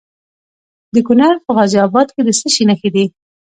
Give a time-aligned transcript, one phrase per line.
[0.93, 3.05] د کونړ په غازي اباد کې د څه شي نښې دي؟